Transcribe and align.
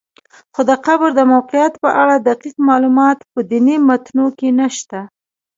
خو 0.53 0.61
د 0.69 0.71
قبر 0.85 1.09
د 1.15 1.21
موقعیت 1.33 1.73
په 1.83 1.89
اړه 2.01 2.15
دقیق 2.29 2.55
معلومات 2.69 3.17
په 3.31 3.39
دیني 3.51 3.75
متونو 3.87 4.27
کې 4.37 4.49
نشته. 4.59 4.99